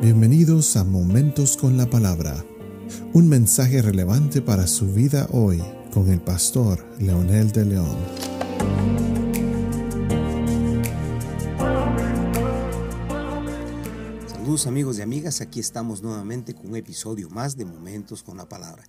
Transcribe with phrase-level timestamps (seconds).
[0.00, 2.44] Bienvenidos a Momentos con la Palabra,
[3.14, 5.60] un mensaje relevante para su vida hoy
[5.92, 7.96] con el pastor Leonel de León.
[14.28, 18.48] Saludos amigos y amigas, aquí estamos nuevamente con un episodio más de Momentos con la
[18.48, 18.84] Palabra.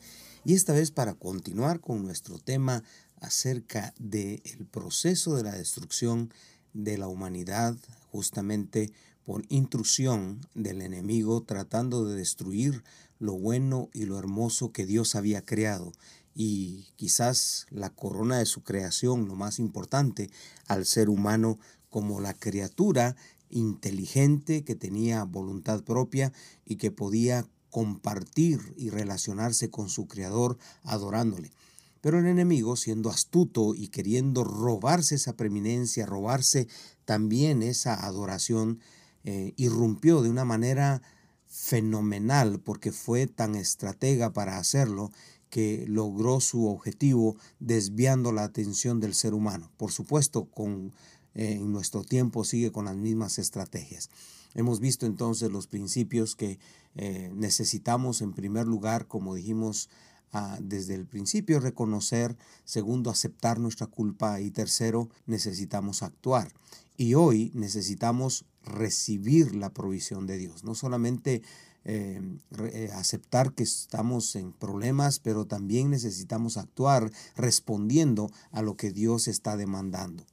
[0.46, 2.84] Y esta vez para continuar con nuestro tema
[3.20, 6.32] acerca del proceso de la destrucción
[6.74, 7.76] de la humanidad,
[8.12, 8.92] justamente
[9.30, 12.84] por intrusión del enemigo tratando de destruir
[13.20, 15.92] lo bueno y lo hermoso que Dios había creado
[16.34, 20.32] y quizás la corona de su creación, lo más importante,
[20.66, 21.60] al ser humano
[21.92, 23.16] como la criatura
[23.52, 26.34] inteligente que tenía voluntad propia
[26.66, 31.52] y que podía compartir y relacionarse con su creador adorándole.
[32.02, 36.68] Pero el enemigo, siendo astuto y queriendo robarse esa preeminencia, robarse
[37.06, 38.80] también esa adoración,
[39.24, 41.02] eh, irrumpió de una manera
[41.48, 45.12] fenomenal porque fue tan estratega para hacerlo
[45.50, 49.72] que logró su objetivo desviando la atención del ser humano.
[49.78, 50.94] Por supuesto, con,
[51.34, 54.10] eh, en nuestro tiempo sigue con las mismas estrategias.
[54.54, 56.60] Hemos visto entonces los principios que
[56.96, 59.90] eh, necesitamos en primer lugar, como dijimos
[60.32, 66.52] ah, desde el principio, reconocer, segundo, aceptar nuestra culpa y tercero, necesitamos actuar.
[66.98, 71.42] Y hoy necesitamos recibir la provisión de Dios, no solamente
[71.86, 72.22] eh,
[72.60, 79.28] eh, aceptar que estamos en problemas, pero también necesitamos actuar respondiendo a lo que Dios
[79.28, 80.26] está demandando.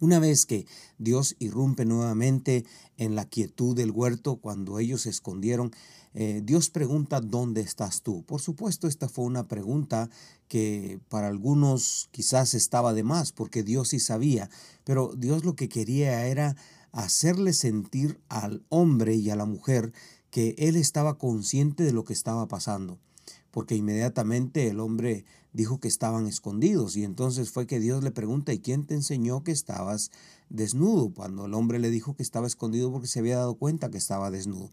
[0.00, 0.66] Una vez que
[0.98, 2.66] Dios irrumpe nuevamente
[2.98, 5.72] en la quietud del huerto, cuando ellos se escondieron,
[6.14, 8.22] eh, Dios pregunta, ¿dónde estás tú?
[8.24, 10.10] Por supuesto, esta fue una pregunta
[10.48, 14.50] que para algunos quizás estaba de más, porque Dios sí sabía,
[14.84, 16.56] pero Dios lo que quería era
[16.96, 19.92] hacerle sentir al hombre y a la mujer
[20.30, 22.98] que él estaba consciente de lo que estaba pasando,
[23.50, 28.54] porque inmediatamente el hombre dijo que estaban escondidos y entonces fue que Dios le pregunta,
[28.54, 30.10] ¿y quién te enseñó que estabas
[30.48, 31.12] desnudo?
[31.12, 34.30] Cuando el hombre le dijo que estaba escondido porque se había dado cuenta que estaba
[34.30, 34.70] desnudo.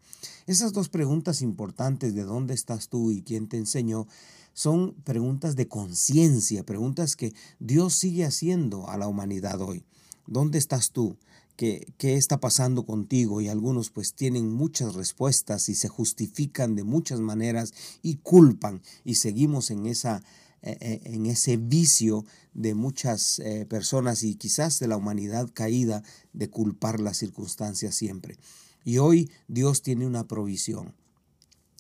[0.48, 4.08] Esas dos preguntas importantes de dónde estás tú y quién te enseñó
[4.54, 9.84] son preguntas de conciencia, preguntas que Dios sigue haciendo a la humanidad hoy.
[10.26, 11.18] ¿Dónde estás tú?
[11.56, 13.42] ¿Qué, ¿Qué, está pasando contigo?
[13.42, 19.16] Y algunos pues tienen muchas respuestas y se justifican de muchas maneras y culpan y
[19.16, 20.24] seguimos en esa
[20.66, 26.04] eh, eh, en ese vicio de muchas eh, personas y quizás de la humanidad caída
[26.32, 28.38] de culpar las circunstancias siempre.
[28.86, 30.96] Y hoy Dios tiene una provisión.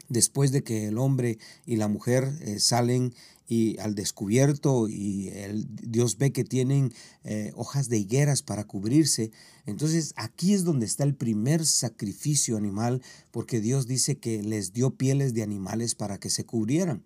[0.09, 3.13] Después de que el hombre y la mujer salen
[3.47, 5.31] y al descubierto y
[5.83, 6.93] Dios ve que tienen
[7.55, 9.31] hojas de higueras para cubrirse.
[9.65, 13.01] Entonces aquí es donde está el primer sacrificio animal
[13.31, 17.03] porque Dios dice que les dio pieles de animales para que se cubrieran.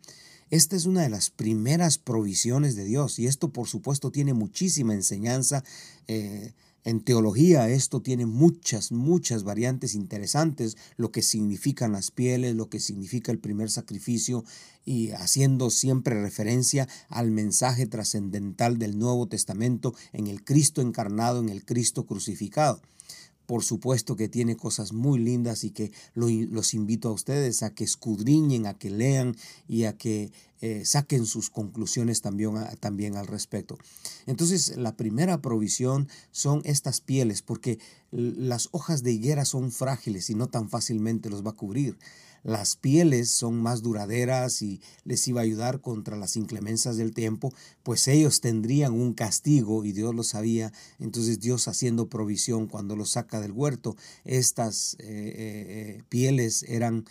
[0.50, 4.94] Esta es una de las primeras provisiones de Dios y esto por supuesto tiene muchísima
[4.94, 5.64] enseñanza.
[6.08, 6.54] Eh,
[6.88, 12.80] en teología esto tiene muchas, muchas variantes interesantes, lo que significan las pieles, lo que
[12.80, 14.46] significa el primer sacrificio
[14.86, 21.50] y haciendo siempre referencia al mensaje trascendental del Nuevo Testamento en el Cristo encarnado, en
[21.50, 22.80] el Cristo crucificado.
[23.48, 27.84] Por supuesto que tiene cosas muy lindas y que los invito a ustedes a que
[27.84, 29.36] escudriñen, a que lean
[29.68, 30.32] y a que
[30.62, 33.78] eh, saquen sus conclusiones también, también al respecto.
[34.26, 37.80] Entonces, la primera provisión son estas pieles, porque
[38.12, 41.98] las hojas de higuera son frágiles y no tan fácilmente los va a cubrir
[42.48, 47.54] las pieles son más duraderas y les iba a ayudar contra las inclemencias del tiempo,
[47.84, 50.72] pues ellos tendrían un castigo y Dios lo sabía.
[50.98, 55.00] Entonces Dios haciendo provisión cuando los saca del huerto, estas eh,
[56.00, 57.06] eh, pieles eran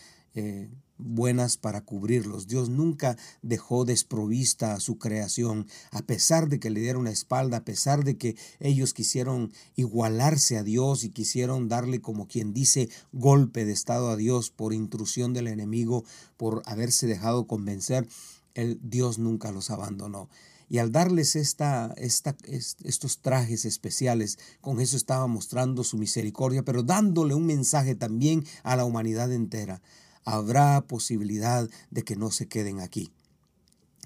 [0.98, 2.46] buenas para cubrirlos.
[2.46, 7.58] Dios nunca dejó desprovista a su creación, a pesar de que le dieron la espalda,
[7.58, 12.88] a pesar de que ellos quisieron igualarse a Dios y quisieron darle, como quien dice,
[13.12, 16.04] golpe de estado a Dios por intrusión del enemigo,
[16.36, 18.08] por haberse dejado convencer.
[18.54, 20.28] El Dios nunca los abandonó.
[20.68, 26.82] Y al darles esta, esta, estos trajes especiales, con eso estaba mostrando su misericordia, pero
[26.82, 29.80] dándole un mensaje también a la humanidad entera
[30.26, 33.10] habrá posibilidad de que no se queden aquí.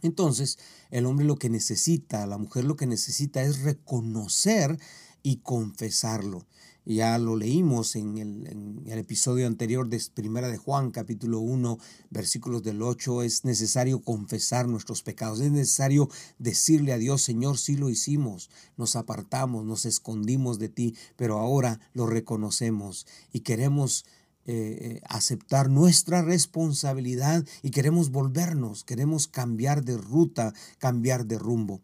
[0.02, 0.58] Entonces,
[0.90, 4.78] el hombre lo que necesita, la mujer lo que necesita es reconocer
[5.22, 6.46] y confesarlo.
[6.86, 11.78] Ya lo leímos en el, episodio anterior de Primera de Juan, capítulo 1,
[12.08, 13.22] versículos del 8.
[13.22, 15.40] Es necesario confesar nuestros pecados.
[15.40, 16.08] Es necesario
[16.38, 18.50] decirle a Dios, Señor, sí lo hicimos.
[18.76, 24.06] Nos apartamos, nos escondimos de ti, pero ahora lo reconocemos y queremos
[24.52, 31.80] eh, aceptar nuestra responsabilidad y queremos volvernos, queremos cambiar de ruta, cambiar de rumbo.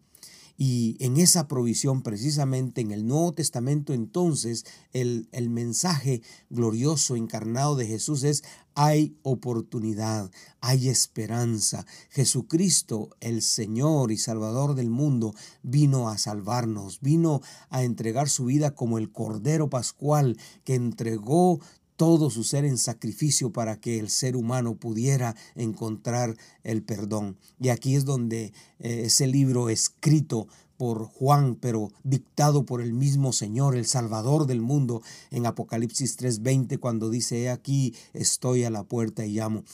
[0.58, 7.76] Y en esa provisión, precisamente en el Nuevo Testamento, entonces el, el mensaje glorioso encarnado
[7.76, 8.42] de Jesús es,
[8.74, 10.30] hay oportunidad,
[10.60, 11.84] hay esperanza.
[12.10, 18.74] Jesucristo, el Señor y Salvador del mundo, vino a salvarnos, vino a entregar su vida
[18.74, 21.60] como el Cordero Pascual que entregó
[21.96, 27.36] todo su ser en sacrificio para que el ser humano pudiera encontrar el perdón.
[27.60, 30.46] Y aquí es donde eh, ese libro escrito
[30.76, 36.78] por Juan, pero dictado por el mismo Señor, el Salvador del mundo, en Apocalipsis 3:20,
[36.78, 39.64] cuando dice, He aquí, estoy a la puerta y llamo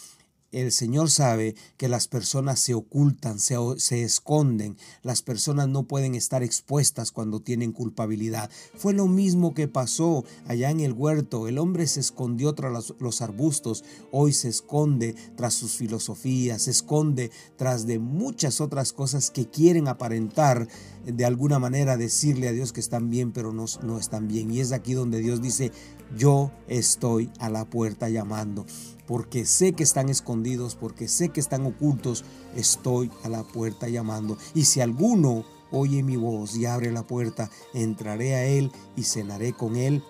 [0.52, 6.14] el Señor sabe que las personas se ocultan, se, se, esconden, las personas no pueden
[6.14, 8.50] estar expuestas cuando tienen culpabilidad.
[8.76, 11.48] Fue lo mismo que pasó allá en el huerto.
[11.48, 17.30] El hombre se escondió tras los, arbustos, hoy se esconde tras sus filosofías, se esconde
[17.56, 20.68] tras de muchas otras cosas que quieren aparentar
[21.06, 24.50] de alguna manera decirle a Dios que están bien, pero no, no están bien.
[24.50, 25.72] Y es aquí donde Dios dice,
[26.16, 28.66] yo estoy a la puerta llamando
[29.06, 32.24] porque sé que están escondidos, porque sé que están ocultos,
[32.56, 34.38] estoy a la puerta llamando.
[34.54, 39.52] Y si alguno oye mi voz y abre la puerta, entraré a él y cenaré
[39.52, 40.02] con él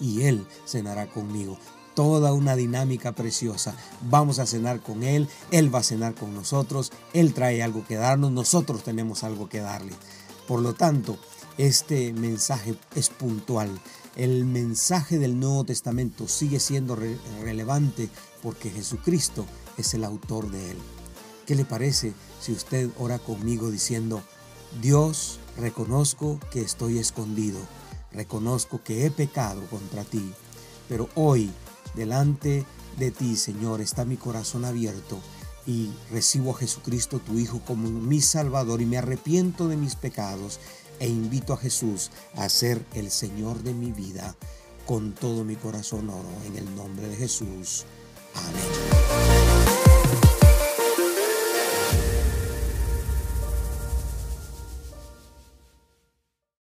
[0.00, 1.58] y él cenará conmigo.
[1.94, 3.74] Toda una dinámica preciosa.
[4.08, 7.96] Vamos a cenar con Él, Él va a cenar con nosotros, Él trae algo que
[7.96, 9.92] darnos, nosotros tenemos algo que darle.
[10.46, 11.18] Por lo tanto,
[11.58, 13.68] este mensaje es puntual
[14.16, 16.96] el mensaje del Nuevo Testamento sigue siendo
[17.42, 18.08] relevante
[18.42, 19.46] porque Jesucristo
[19.76, 20.78] es el autor de él.
[21.46, 24.22] ¿Qué le parece si usted ora conmigo diciendo,
[24.80, 27.58] Dios, reconozco que estoy escondido,
[28.12, 30.32] reconozco que he pecado contra ti,
[30.88, 31.50] pero hoy
[31.94, 32.64] delante
[32.98, 35.18] de ti, Señor, está mi corazón abierto
[35.66, 40.58] y recibo a Jesucristo tu Hijo como mi Salvador y me arrepiento de mis pecados
[41.00, 44.36] e invito a Jesús a ser el Señor de mi vida.
[44.86, 47.84] Con todo mi corazón oro en el nombre de Jesús.
[48.34, 49.79] Amén.